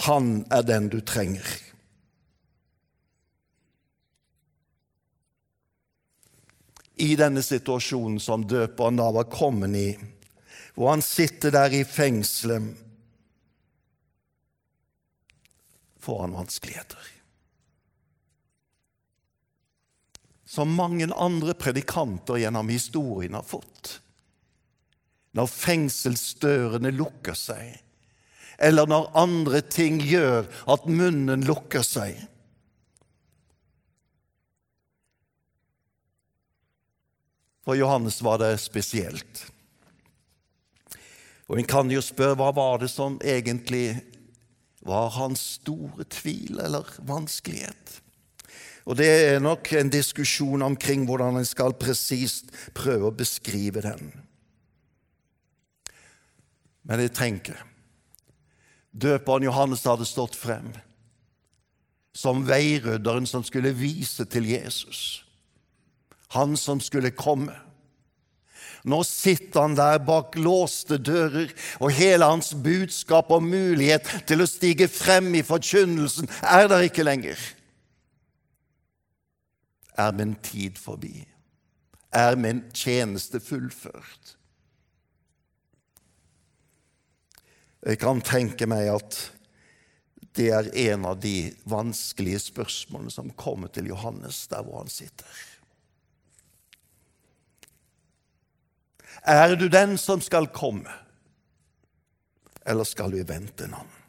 Han 0.06 0.44
er 0.52 0.66
den 0.66 0.90
du 0.92 0.98
trenger. 1.00 1.46
I 6.96 7.14
denne 7.16 7.42
situasjonen 7.44 8.20
som 8.20 8.44
døperen 8.48 9.00
da 9.00 9.08
var 9.12 9.28
kommet 9.32 9.76
i, 9.76 9.88
hvor 10.76 10.92
han 10.92 11.04
sitter 11.04 11.52
der 11.52 11.72
i 11.72 11.84
fengselet, 11.88 12.72
får 16.00 16.20
han 16.22 16.36
vanskeligheter. 16.36 17.15
Som 20.56 20.72
mange 20.72 21.08
andre 21.12 21.52
predikanter 21.54 22.40
gjennom 22.40 22.70
historien 22.72 23.36
har 23.36 23.44
fått. 23.44 23.98
Når 25.36 25.50
fengselsdørene 25.52 26.94
lukker 26.96 27.36
seg, 27.36 27.74
eller 28.56 28.88
når 28.88 29.10
andre 29.20 29.60
ting 29.60 30.00
gjør 30.00 30.48
at 30.72 30.86
munnen 30.88 31.44
lukker 31.44 31.84
seg. 31.84 32.16
For 37.66 37.76
Johannes 37.76 38.22
var 38.24 38.40
det 38.40 38.54
spesielt. 38.62 39.44
Og 41.50 41.60
En 41.60 41.68
kan 41.68 41.92
jo 41.92 42.00
spørre 42.00 42.38
hva 42.40 42.48
var 42.56 42.80
det 42.80 42.88
som 42.90 43.20
egentlig 43.20 43.98
var 44.86 45.12
hans 45.18 45.42
store 45.60 46.08
tvil 46.08 46.62
eller 46.64 46.88
vanskelighet? 47.04 48.00
Og 48.86 48.96
Det 48.96 49.06
er 49.06 49.42
nok 49.42 49.72
en 49.74 49.90
diskusjon 49.90 50.62
omkring 50.62 51.04
hvordan 51.08 51.40
en 51.40 51.48
skal 51.48 51.74
presist 51.74 52.52
prøve 52.74 53.10
å 53.10 53.14
beskrive 53.14 53.82
den. 53.82 54.12
Men 56.86 57.02
jeg 57.02 57.16
tenker 57.18 57.64
døperen 58.94 59.44
Johannes 59.48 59.84
hadde 59.84 60.06
stått 60.08 60.38
frem 60.38 60.70
som 62.16 62.46
veirydderen 62.48 63.26
som 63.28 63.42
skulle 63.44 63.74
vise 63.76 64.24
til 64.30 64.46
Jesus, 64.48 65.00
han 66.32 66.56
som 66.56 66.80
skulle 66.80 67.12
komme. 67.12 67.52
Nå 68.86 69.02
sitter 69.04 69.66
han 69.66 69.74
der 69.76 69.98
bak 70.06 70.38
låste 70.38 70.96
dører, 70.96 71.50
og 71.82 71.92
hele 71.92 72.30
hans 72.30 72.54
budskap 72.54 73.34
og 73.34 73.42
mulighet 73.44 74.06
til 74.30 74.40
å 74.44 74.48
stige 74.48 74.86
frem 74.88 75.34
i 75.34 75.42
forkynnelsen 75.44 76.30
er 76.40 76.70
der 76.70 76.86
ikke 76.86 77.04
lenger. 77.04 77.36
Er 79.96 80.12
min 80.12 80.34
tid 80.44 80.78
forbi? 80.78 81.24
Er 82.12 82.36
min 82.36 82.64
tjeneste 82.72 83.40
fullført? 83.40 84.36
Jeg 87.86 88.00
kan 88.02 88.20
tenke 88.24 88.66
meg 88.66 88.88
at 88.90 89.18
det 90.36 90.48
er 90.52 90.68
en 90.90 91.06
av 91.08 91.20
de 91.22 91.52
vanskelige 91.70 92.42
spørsmålene 92.50 93.12
som 93.14 93.30
kommer 93.38 93.70
til 93.72 93.88
Johannes 93.92 94.44
der 94.50 94.64
hvor 94.66 94.82
han 94.82 94.90
sitter. 94.92 95.28
Er 99.26 99.56
du 99.56 99.68
den 99.72 99.96
som 99.98 100.20
skal 100.20 100.50
komme, 100.54 100.92
eller 102.66 102.84
skal 102.84 103.14
vi 103.14 103.24
vente 103.26 103.64
en 103.64 103.78
annen? 103.78 104.02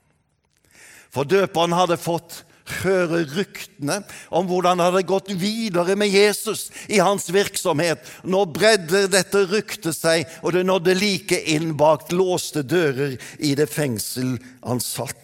For 1.14 1.26
døperen 1.26 1.74
hadde 1.74 1.98
fått 1.98 2.44
høre 2.82 3.24
ryktene 3.32 4.02
om 4.34 4.48
hvordan 4.50 4.80
det 4.80 4.88
hadde 4.90 5.04
gått 5.10 5.32
videre 5.40 5.96
med 6.00 6.12
Jesus 6.12 6.68
i 6.88 7.00
hans 7.04 7.30
virksomhet. 7.34 8.04
Nå 8.24 8.44
bredde 8.54 9.06
dette 9.12 9.46
ryktet 9.50 9.98
seg, 9.98 10.28
og 10.44 10.56
det 10.56 10.66
nådde 10.68 10.98
like 10.98 11.40
inn 11.54 11.74
bak 11.80 12.12
låste 12.16 12.64
dører 12.64 13.18
i 13.40 13.54
det 13.58 13.70
fengsel 13.72 14.38
han 14.66 14.84
satt. 14.84 15.24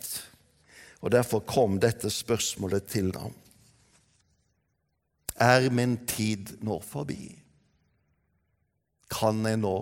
Og 1.04 1.12
Derfor 1.12 1.44
kom 1.44 1.80
dette 1.84 2.12
spørsmålet 2.12 2.88
til 2.88 3.12
ham. 3.18 3.36
Er 5.36 5.68
min 5.74 5.98
tid 6.08 6.56
nå 6.64 6.80
forbi? 6.86 7.34
Kan 9.12 9.44
jeg 9.46 9.60
nå 9.60 9.76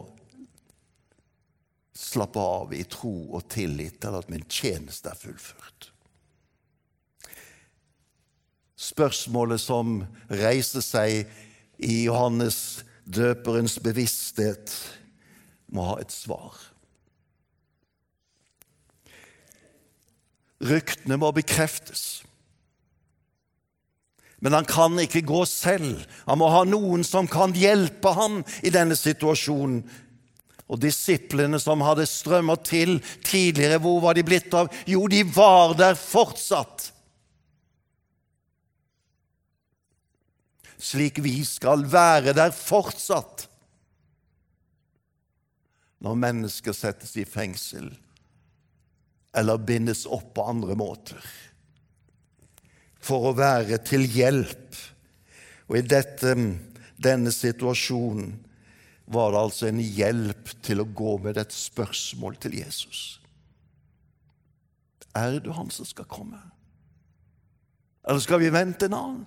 slappe 2.02 2.42
av 2.42 2.74
i 2.74 2.82
tro 2.90 3.14
og 3.36 3.46
tillit 3.52 4.00
til 4.02 4.18
at 4.18 4.32
min 4.32 4.48
tjeneste 4.50 5.12
er 5.12 5.20
fullført? 5.20 5.91
Spørsmålet 8.82 9.62
som 9.62 10.02
reiser 10.30 10.84
seg 10.86 11.30
i 11.82 12.04
Johannes 12.08 12.82
døperens 13.06 13.78
bevissthet, 13.82 14.74
må 15.72 15.86
ha 15.88 16.00
et 16.02 16.12
svar. 16.14 16.58
Ryktene 20.62 21.18
må 21.18 21.32
bekreftes. 21.34 22.22
Men 24.42 24.58
han 24.58 24.66
kan 24.66 24.98
ikke 25.02 25.24
gå 25.26 25.44
selv. 25.50 26.04
Han 26.26 26.42
må 26.42 26.50
ha 26.50 26.64
noen 26.66 27.06
som 27.06 27.30
kan 27.30 27.54
hjelpe 27.58 28.14
ham 28.18 28.42
i 28.66 28.74
denne 28.74 28.98
situasjonen. 28.98 29.84
Og 30.72 30.80
disiplene 30.80 31.60
som 31.60 31.84
hadde 31.84 32.08
strømmet 32.08 32.64
til 32.70 32.96
tidligere, 33.28 33.82
hvor 33.84 34.00
var 34.06 34.16
de 34.16 34.24
blitt 34.26 34.54
av? 34.56 34.70
Jo, 34.88 35.04
de 35.12 35.26
var 35.36 35.76
der 35.78 35.98
fortsatt. 36.00 36.91
Slik 40.82 41.22
vi 41.22 41.42
skal 41.46 41.86
være 41.90 42.34
der 42.34 42.54
fortsatt 42.56 43.48
når 46.02 46.18
mennesker 46.18 46.74
settes 46.74 47.14
i 47.22 47.28
fengsel 47.30 47.92
eller 49.38 49.62
bindes 49.62 50.08
opp 50.10 50.34
på 50.36 50.48
andre 50.50 50.76
måter. 50.76 51.22
for 53.02 53.32
å 53.32 53.34
være 53.34 53.80
til 53.82 54.04
hjelp. 54.06 54.76
Og 55.66 55.80
i 55.80 55.82
dette, 55.82 56.36
denne 57.02 57.32
situasjonen 57.34 58.36
var 59.10 59.34
det 59.34 59.40
altså 59.42 59.70
en 59.72 59.82
hjelp 59.82 60.52
til 60.62 60.84
å 60.84 60.86
gå 60.86 61.16
med 61.24 61.40
et 61.42 61.56
spørsmål 61.56 62.38
til 62.44 62.60
Jesus. 62.60 63.20
Er 65.18 65.40
du 65.42 65.50
han 65.58 65.74
som 65.74 65.88
skal 65.90 66.06
komme? 66.06 66.38
Eller 68.06 68.22
skal 68.22 68.44
vi 68.44 68.54
vente 68.54 68.86
en 68.86 69.00
annen? 69.00 69.26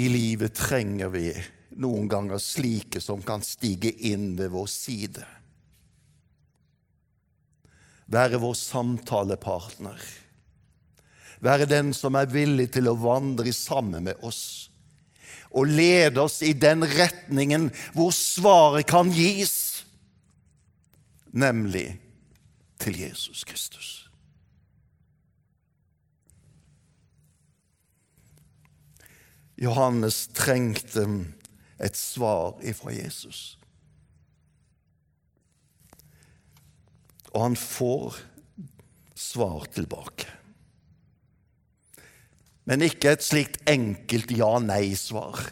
I 0.00 0.08
livet 0.08 0.54
trenger 0.56 1.10
vi 1.12 1.26
noen 1.82 2.08
ganger 2.08 2.40
slike 2.40 3.02
som 3.04 3.20
kan 3.22 3.44
stige 3.44 3.92
inn 4.08 4.32
ved 4.38 4.52
vår 4.54 4.70
side. 4.72 5.26
Være 8.10 8.40
vår 8.40 8.56
samtalepartner. 8.56 10.00
Være 11.44 11.68
den 11.68 11.92
som 11.96 12.16
er 12.16 12.32
villig 12.32 12.70
til 12.74 12.88
å 12.88 12.96
vandre 12.96 13.52
sammen 13.56 14.08
med 14.08 14.24
oss 14.24 14.70
og 15.50 15.66
lede 15.66 16.22
oss 16.22 16.40
i 16.46 16.52
den 16.54 16.84
retningen 16.86 17.70
hvor 17.96 18.12
svaret 18.14 18.86
kan 18.90 19.10
gis, 19.10 19.82
nemlig 21.34 21.98
til 22.80 23.00
Jesus 23.02 23.42
Kristus. 23.44 24.09
Johannes 29.60 30.26
trengte 30.32 31.04
et 31.80 31.96
svar 31.96 32.56
ifra 32.64 32.94
Jesus. 32.96 33.58
Og 37.30 37.42
han 37.44 37.56
får 37.56 38.16
svar 39.14 39.68
tilbake. 39.74 40.26
Men 42.64 42.84
ikke 42.86 43.12
et 43.12 43.24
slikt 43.24 43.60
enkelt 43.68 44.32
ja-nei-svar, 44.32 45.42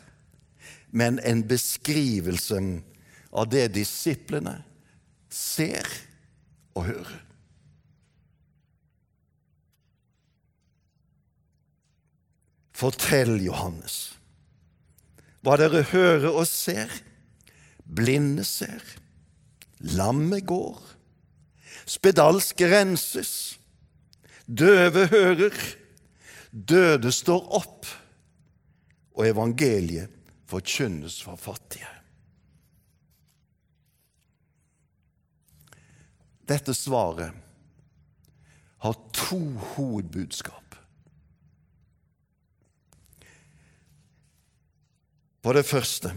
men 0.90 1.18
en 1.26 1.44
beskrivelse 1.48 2.60
av 3.32 3.48
det 3.52 3.66
disiplene 3.76 4.60
ser 5.28 5.84
og 6.78 6.88
hører. 6.88 7.27
Fortell, 12.78 13.40
Johannes, 13.42 13.96
hva 15.42 15.56
dere 15.58 15.82
hører 15.90 16.30
og 16.30 16.46
ser. 16.46 16.92
Blinde 17.88 18.44
ser, 18.44 18.84
lammet 19.96 20.44
går, 20.46 20.76
spedalske 21.88 22.68
renses, 22.68 23.32
døve 24.44 25.06
hører, 25.08 25.56
døde 26.52 27.12
står 27.16 27.48
opp, 27.56 27.88
og 29.16 29.24
evangeliet 29.26 30.12
forkynnes 30.46 31.16
for 31.24 31.40
fattige. 31.40 31.88
Dette 36.48 36.76
svaret 36.76 37.32
har 38.84 39.00
to 39.16 39.40
hovedbudskap. 39.74 40.67
For 45.44 45.56
det 45.56 45.66
første 45.68 46.12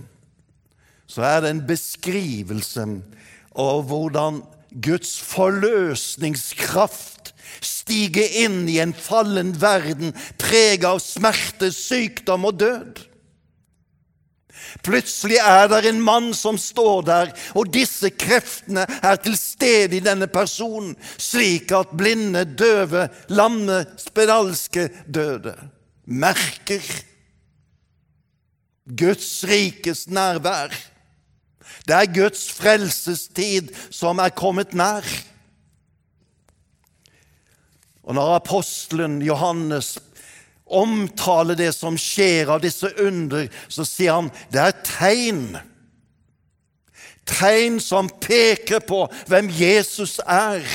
så 1.11 1.25
er 1.27 1.41
det 1.43 1.49
en 1.51 1.65
beskrivelse 1.67 2.85
av 3.59 3.81
hvordan 3.89 4.37
Guds 4.79 5.17
forløsningskraft 5.27 7.33
stiger 7.59 8.37
inn 8.45 8.61
i 8.71 8.77
en 8.79 8.93
fallen 8.95 9.51
verden 9.59 10.13
preget 10.39 10.87
av 10.87 11.01
smerte, 11.03 11.67
sykdom 11.75 12.47
og 12.47 12.61
død. 12.63 13.01
Plutselig 14.85 15.41
er 15.43 15.67
det 15.67 15.81
en 15.89 15.99
mann 15.99 16.31
som 16.37 16.55
står 16.55 17.03
der, 17.09 17.35
og 17.59 17.73
disse 17.75 18.13
kreftene 18.15 18.87
er 19.01 19.19
til 19.19 19.35
stede 19.35 19.99
i 19.99 20.05
denne 20.05 20.31
personen, 20.31 20.95
slik 21.19 21.75
at 21.75 21.91
blinde, 21.97 22.45
døve, 22.45 23.09
lamme, 23.35 23.83
spedalske 23.99 24.87
døde 25.11 25.57
merker 26.07 27.10
Guds 28.85 29.43
rikes 29.47 30.07
nærvær. 30.09 30.73
Det 31.87 31.95
er 31.95 32.13
Guds 32.13 32.47
frelsestid 32.51 33.71
som 33.93 34.19
er 34.19 34.33
kommet 34.33 34.73
nær. 34.73 35.05
Og 38.03 38.15
når 38.17 38.35
apostelen 38.35 39.21
Johannes 39.21 39.97
omtaler 40.71 41.57
det 41.59 41.73
som 41.75 41.97
skjer 41.99 42.49
av 42.53 42.61
disse 42.63 42.89
under, 43.03 43.49
så 43.69 43.85
sier 43.87 44.17
han 44.17 44.31
det 44.53 44.63
er 44.63 44.79
tegn. 44.87 45.43
Tegn 47.27 47.77
som 47.83 48.09
peker 48.23 48.81
på 48.83 49.03
hvem 49.29 49.51
Jesus 49.53 50.17
er, 50.25 50.65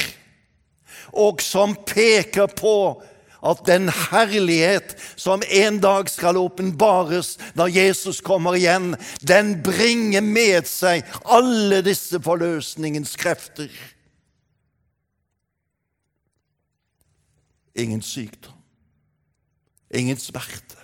og 1.17 1.43
som 1.43 1.75
peker 1.89 2.49
på 2.53 2.77
at 3.47 3.63
den 3.67 3.89
herlighet 3.89 4.95
som 5.17 5.43
en 5.49 5.81
dag 5.83 6.11
skal 6.11 6.39
åpenbares 6.41 7.37
når 7.59 7.75
Jesus 7.77 8.21
kommer 8.25 8.57
igjen, 8.59 8.95
den 9.23 9.57
bringer 9.67 10.25
med 10.25 10.69
seg 10.71 11.07
alle 11.25 11.83
disse 11.87 12.21
forløsningens 12.23 13.17
krefter. 13.21 13.71
Ingen 17.77 18.03
sykdom, 18.03 18.57
ingen 19.95 20.17
smerte, 20.17 20.81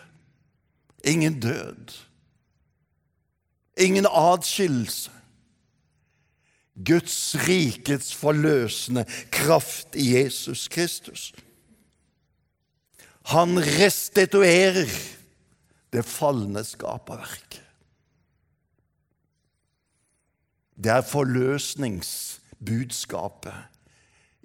ingen 1.05 1.41
død, 1.41 1.97
ingen 3.81 4.07
adskillelse. 4.07 5.11
Guds 6.73 7.35
rikets 7.49 8.15
forløsende 8.17 9.05
kraft 9.31 9.93
i 9.95 10.15
Jesus 10.17 10.69
Kristus. 10.73 11.33
Han 13.31 13.55
restituerer 13.63 14.91
det 15.93 16.03
falne 16.03 16.65
skaperverket. 16.67 17.61
Det 20.83 20.91
er 20.91 21.05
forløsningsbudskapet 21.07 23.55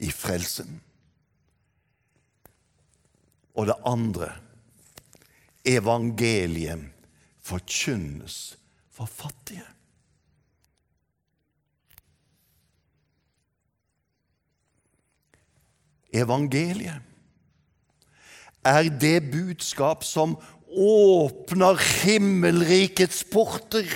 i 0.06 0.12
frelsen. 0.14 0.78
Og 3.58 3.66
det 3.72 3.78
andre 3.90 4.30
evangeliet 5.66 6.94
forkynnes 7.42 8.54
for 8.94 9.10
fattige. 9.10 9.66
Evangeliet 16.14 17.02
er 18.68 18.92
det 18.92 19.32
budskap 19.32 20.06
som 20.08 20.36
åpner 20.68 21.80
himmelrikets 22.04 23.24
porter. 23.32 23.88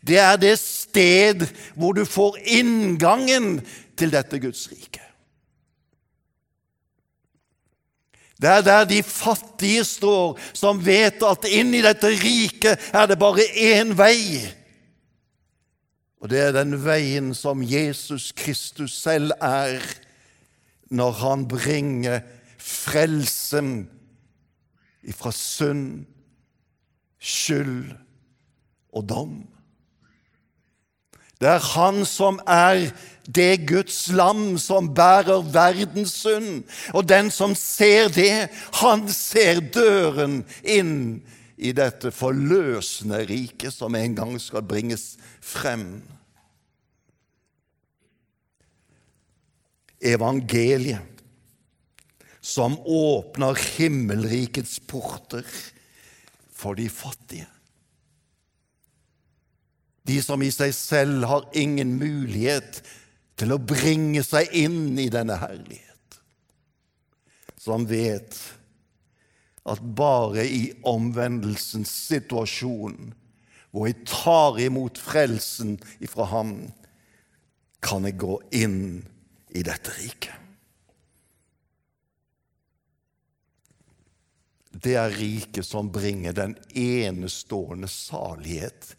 Det 0.00 0.18
er 0.22 0.38
det 0.40 0.56
sted 0.62 1.44
hvor 1.76 1.92
du 1.96 2.06
får 2.08 2.38
inngangen 2.56 3.60
til 3.98 4.12
dette 4.14 4.40
Guds 4.40 4.68
rike. 4.72 5.02
Det 8.40 8.48
er 8.48 8.62
der 8.64 8.86
de 8.88 9.02
fattige 9.04 9.84
står, 9.84 10.38
som 10.56 10.80
vet 10.80 11.20
at 11.28 11.44
inn 11.44 11.74
i 11.76 11.82
dette 11.84 12.08
riket 12.22 12.88
er 12.96 13.10
det 13.10 13.18
bare 13.20 13.44
én 13.52 13.92
vei. 13.98 14.40
Og 16.24 16.32
det 16.32 16.40
er 16.46 16.56
den 16.56 16.72
veien 16.80 17.34
som 17.36 17.60
Jesus 17.64 18.30
Kristus 18.36 18.96
selv 18.96 19.36
er 19.44 19.84
når 20.88 21.12
han 21.20 21.44
bringer 21.48 22.22
frelsen 22.70 23.88
ifra 25.02 25.32
synd, 25.34 26.04
skyld 27.20 27.90
og 28.94 29.08
dom. 29.08 29.34
Det 31.40 31.48
er 31.48 31.68
Han 31.72 32.04
som 32.04 32.36
er 32.44 32.90
det 33.24 33.66
Guds 33.68 34.10
lam 34.12 34.58
som 34.60 34.90
bærer 34.94 35.40
verdens 35.52 36.12
synd. 36.20 36.64
Og 36.92 37.08
den 37.08 37.30
som 37.32 37.54
ser 37.56 38.10
det, 38.12 38.50
han 38.82 39.06
ser 39.08 39.62
døren 39.72 40.42
inn 40.60 41.22
i 41.56 41.72
dette 41.76 42.12
forløsende 42.12 43.22
riket 43.28 43.72
som 43.72 43.96
en 43.96 44.16
gang 44.16 44.34
skal 44.40 44.64
bringes 44.68 45.14
frem. 45.40 46.02
Evangeliet 50.00 51.19
som 52.40 52.78
åpner 52.78 53.58
himmelrikets 53.76 54.78
porter 54.88 55.46
for 56.52 56.74
de 56.74 56.88
fattige. 56.88 57.46
De 60.08 60.16
som 60.24 60.42
i 60.42 60.48
seg 60.52 60.72
selv 60.74 61.28
har 61.28 61.46
ingen 61.56 61.92
mulighet 62.00 62.80
til 63.40 63.54
å 63.54 63.60
bringe 63.60 64.24
seg 64.26 64.50
inn 64.56 64.98
i 64.98 65.10
denne 65.12 65.36
herlighet. 65.40 65.86
Som 67.60 67.84
vet 67.88 68.36
at 69.68 69.80
bare 69.84 70.46
i 70.48 70.70
omvendelsens 70.88 71.92
situasjon, 72.08 73.12
hvor 73.70 73.86
jeg 73.86 74.00
tar 74.08 74.58
imot 74.64 74.98
frelsen 74.98 75.76
ifra 76.02 76.26
ham, 76.32 76.54
kan 77.84 78.08
jeg 78.08 78.18
gå 78.20 78.40
inn 78.56 78.80
i 79.56 79.62
dette 79.64 79.92
riket. 80.00 80.39
Det 84.80 84.96
er 84.96 85.12
riket 85.12 85.66
som 85.66 85.90
bringer 85.92 86.32
den 86.36 86.56
enestående 86.72 87.88
salighet 87.90 88.94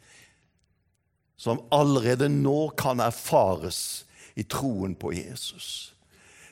som 1.41 1.57
allerede 1.73 2.27
nå 2.29 2.69
kan 2.77 3.01
erfares 3.01 4.03
i 4.37 4.43
troen 4.45 4.93
på 4.95 5.09
Jesus. 5.15 5.89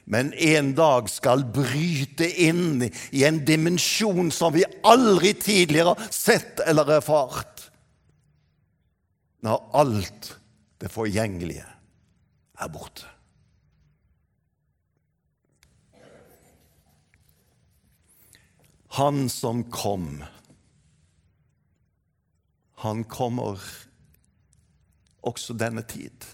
Men 0.10 0.32
en 0.34 0.72
dag 0.74 1.12
skal 1.14 1.44
bryte 1.54 2.26
inn 2.42 2.88
i 2.90 3.22
en 3.28 3.38
dimensjon 3.46 4.32
som 4.34 4.56
vi 4.56 4.66
aldri 4.82 5.36
tidligere 5.38 5.94
har 5.94 6.10
sett 6.10 6.64
eller 6.66 6.90
erfart. 6.98 7.68
Når 9.46 9.70
alt 9.78 10.32
det 10.82 10.90
forgjengelige 10.90 11.68
er 12.58 12.74
borte. 12.74 13.06
Han 19.00 19.30
som 19.30 19.64
kom, 19.72 20.24
han 22.76 23.04
kommer 23.04 23.62
også 25.24 25.56
denne 25.56 25.86
tid. 25.88 26.26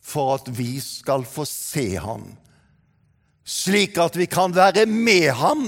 For 0.00 0.38
at 0.38 0.48
vi 0.56 0.78
skal 0.80 1.26
få 1.28 1.44
se 1.44 1.84
ham, 2.00 2.30
slik 3.44 4.00
at 4.00 4.16
vi 4.16 4.24
kan 4.24 4.56
være 4.56 4.86
med 4.88 5.28
ham 5.36 5.66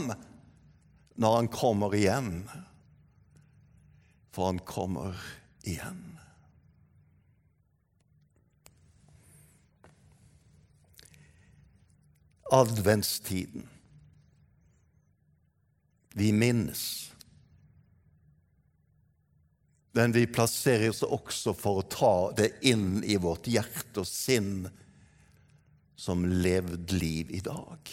når 1.20 1.36
han 1.42 1.52
kommer 1.52 1.92
igjen. 2.00 2.32
For 4.32 4.48
han 4.48 4.64
kommer 4.64 5.12
igjen. 5.60 6.04
Adventstiden. 12.48 13.75
Vi 16.16 16.30
minnes. 16.32 17.12
Men 19.92 20.12
vi 20.12 20.26
plasserer 20.26 20.90
oss 20.92 21.02
også 21.04 21.52
for 21.56 21.80
å 21.80 21.88
ta 21.92 22.14
det 22.36 22.50
inn 22.68 23.02
i 23.04 23.18
vårt 23.20 23.48
hjerte 23.48 24.00
og 24.00 24.08
sinn 24.08 24.66
som 25.96 26.24
levd 26.24 26.92
liv 26.96 27.34
i 27.36 27.40
dag. 27.44 27.92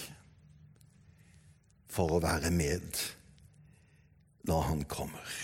For 1.92 2.16
å 2.16 2.22
være 2.24 2.52
med 2.52 3.00
når 4.48 4.66
han 4.70 4.86
kommer. 4.92 5.36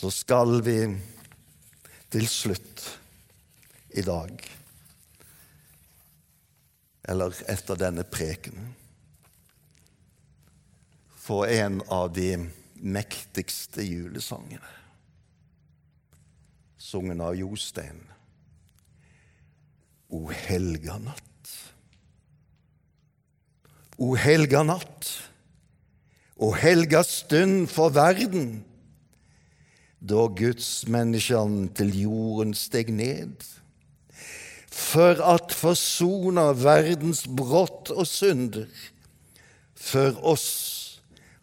Så 0.00 0.12
skal 0.12 0.62
vi 0.64 0.78
til 2.12 2.24
slutt 2.28 2.86
i 4.00 4.04
dag, 4.04 4.40
eller 7.08 7.34
etter 7.48 7.78
denne 7.80 8.04
prekenen, 8.04 8.76
For 11.20 11.46
en 11.46 11.82
av 11.92 12.08
de 12.16 12.48
mektigste 12.74 13.84
julesangene, 13.84 14.72
sungen 16.80 17.20
av 17.22 17.36
Jostein. 17.38 18.00
O 20.10 20.24
helga 20.32 20.96
natt. 20.98 21.52
O 24.00 24.16
helga 24.18 24.64
natt, 24.66 25.12
o 26.40 26.50
helga 26.56 27.04
stund 27.06 27.68
for 27.70 27.92
verden 27.94 28.64
da 30.00 30.24
gudsmenneskene 30.32 31.68
til 31.76 31.92
jorden 32.06 32.54
steg 32.56 32.88
ned, 32.96 33.44
for 34.80 35.20
at 35.34 35.52
forsona 35.54 36.50
verdens 36.56 37.24
brott 37.26 37.92
og 37.92 38.06
synder, 38.08 38.68
for 39.76 40.16
oss 40.32 40.50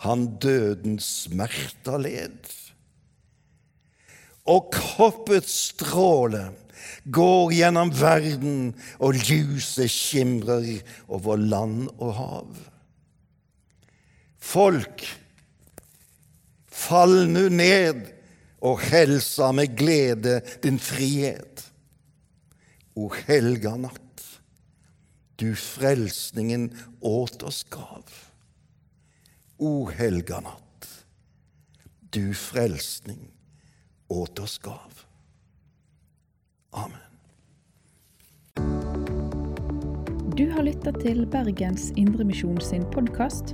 han 0.06 0.28
dødens 0.42 1.08
smerter 1.26 2.02
led. 2.02 2.38
Og 4.48 4.70
kroppets 4.74 5.56
stråle 5.74 6.48
går 7.12 7.54
gjennom 7.58 7.92
verden, 7.98 8.74
og 9.00 9.18
lyset 9.28 9.92
skimrer 9.92 10.68
over 11.08 11.40
land 11.40 11.88
og 11.98 12.14
hav. 12.18 12.52
Folk, 14.38 15.04
fall 16.72 17.26
nu 17.28 17.48
ned 17.52 18.06
og 18.64 18.80
helsa 18.88 19.52
med 19.52 19.76
glede 19.78 20.40
din 20.64 20.80
frihet. 20.80 21.67
O 22.98 23.12
helga 23.14 23.76
natt, 23.78 24.24
du 25.38 25.52
frelsningen 25.56 26.72
åt 27.00 27.44
oss 27.44 27.64
gav. 27.70 28.10
O 29.58 29.90
helga 29.94 30.40
natt, 30.42 30.88
du 32.10 32.34
frelsning 32.34 33.30
åt 34.08 34.40
oss 34.40 34.58
gav. 34.58 35.06
Amen. 36.74 37.06
Du 40.38 40.50
har 40.52 40.66
lytta 40.66 40.94
til 40.98 41.26
Bergens 41.30 41.92
Indremisjon 41.98 42.62
sin 42.62 42.86
podkast. 42.94 43.54